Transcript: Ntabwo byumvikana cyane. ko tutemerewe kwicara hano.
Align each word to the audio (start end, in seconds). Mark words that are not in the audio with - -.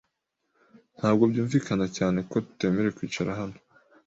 Ntabwo 0.97 1.23
byumvikana 1.31 1.85
cyane. 1.97 2.17
ko 2.29 2.35
tutemerewe 2.45 2.91
kwicara 2.97 3.39
hano. 3.39 3.57